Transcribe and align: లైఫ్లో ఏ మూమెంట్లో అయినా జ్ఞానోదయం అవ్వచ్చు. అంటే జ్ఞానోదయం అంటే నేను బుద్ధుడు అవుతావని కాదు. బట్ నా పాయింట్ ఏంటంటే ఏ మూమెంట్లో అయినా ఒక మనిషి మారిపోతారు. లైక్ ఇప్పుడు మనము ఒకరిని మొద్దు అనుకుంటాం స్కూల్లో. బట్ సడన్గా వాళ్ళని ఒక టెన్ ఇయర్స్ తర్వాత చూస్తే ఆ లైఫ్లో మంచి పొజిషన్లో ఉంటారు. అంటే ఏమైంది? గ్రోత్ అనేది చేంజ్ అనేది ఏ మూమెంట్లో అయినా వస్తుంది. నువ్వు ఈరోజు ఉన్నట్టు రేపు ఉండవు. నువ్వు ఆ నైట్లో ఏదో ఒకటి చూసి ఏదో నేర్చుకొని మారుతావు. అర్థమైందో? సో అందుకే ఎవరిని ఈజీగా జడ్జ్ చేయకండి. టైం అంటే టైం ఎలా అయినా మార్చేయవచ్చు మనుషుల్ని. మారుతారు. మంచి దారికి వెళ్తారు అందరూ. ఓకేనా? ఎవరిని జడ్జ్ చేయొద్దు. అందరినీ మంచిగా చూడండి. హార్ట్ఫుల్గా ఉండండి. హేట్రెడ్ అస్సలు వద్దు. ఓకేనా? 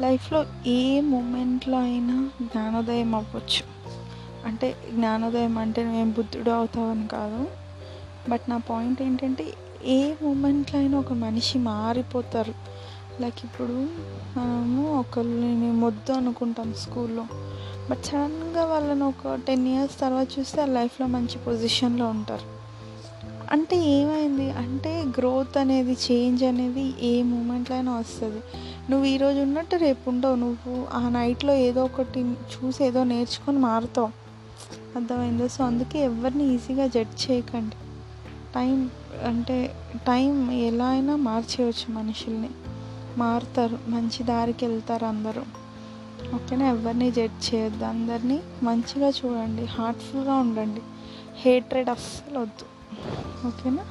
లైఫ్లో 0.00 0.46
ఏ 0.66 1.00
మూమెంట్లో 1.00 1.78
అయినా 1.78 2.30
జ్ఞానోదయం 2.42 3.14
అవ్వచ్చు. 3.14 3.76
అంటే 4.46 4.76
జ్ఞానోదయం 4.92 5.58
అంటే 5.58 5.84
నేను 5.84 6.10
బుద్ధుడు 6.10 6.50
అవుతావని 6.50 7.06
కాదు. 7.06 7.46
బట్ 8.30 8.40
నా 8.48 8.56
పాయింట్ 8.56 9.02
ఏంటంటే 9.02 9.44
ఏ 9.84 10.12
మూమెంట్లో 10.22 10.80
అయినా 10.80 10.98
ఒక 10.98 11.12
మనిషి 11.12 11.58
మారిపోతారు. 11.58 12.54
లైక్ 13.20 13.34
ఇప్పుడు 13.44 13.88
మనము 14.38 14.98
ఒకరిని 14.98 15.72
మొద్దు 15.72 16.12
అనుకుంటాం 16.12 16.74
స్కూల్లో. 16.74 17.26
బట్ 17.90 18.04
సడన్గా 18.04 18.64
వాళ్ళని 18.64 19.04
ఒక 19.04 19.34
టెన్ 19.34 19.68
ఇయర్స్ 19.68 20.00
తర్వాత 20.00 20.28
చూస్తే 20.38 20.62
ఆ 20.62 20.66
లైఫ్లో 20.66 21.06
మంచి 21.06 21.38
పొజిషన్లో 21.38 22.06
ఉంటారు. 22.06 22.56
అంటే 23.52 23.76
ఏమైంది? 23.76 24.50
గ్రోత్ 25.18 25.58
అనేది 25.58 25.92
చేంజ్ 25.92 26.44
అనేది 26.44 26.94
ఏ 27.02 27.22
మూమెంట్లో 27.22 27.76
అయినా 27.76 27.96
వస్తుంది. 27.96 28.42
నువ్వు 28.90 29.06
ఈరోజు 29.06 29.38
ఉన్నట్టు 29.38 29.76
రేపు 29.76 30.10
ఉండవు. 30.10 30.34
నువ్వు 30.34 30.86
ఆ 30.92 31.08
నైట్లో 31.08 31.54
ఏదో 31.54 31.84
ఒకటి 31.84 32.20
చూసి 32.22 32.84
ఏదో 32.84 33.04
నేర్చుకొని 33.04 33.58
మారుతావు. 33.58 34.08
అర్థమైందో? 34.96 35.48
సో 35.48 35.64
అందుకే 35.64 35.98
ఎవరిని 35.98 36.54
ఈజీగా 36.54 36.86
జడ్జ్ 36.86 37.30
చేయకండి. 37.30 37.76
టైం 38.54 38.90
అంటే 39.24 39.74
టైం 39.96 40.50
ఎలా 40.50 40.86
అయినా 40.86 41.16
మార్చేయవచ్చు 41.16 41.94
మనుషుల్ని. 41.94 42.48
మారుతారు. 43.18 43.78
మంచి 43.88 44.24
దారికి 44.24 44.66
వెళ్తారు 44.66 45.04
అందరూ. 45.04 45.42
ఓకేనా? 46.34 46.66
ఎవరిని 46.66 47.10
జడ్జ్ 47.10 47.54
చేయొద్దు. 47.54 47.84
అందరినీ 47.84 48.40
మంచిగా 48.62 49.08
చూడండి. 49.08 49.64
హార్ట్ఫుల్గా 49.64 50.34
ఉండండి. 50.34 50.80
హేట్రెడ్ 51.36 51.88
అస్సలు 51.88 52.38
వద్దు. 52.38 52.66
ఓకేనా? 53.46 53.84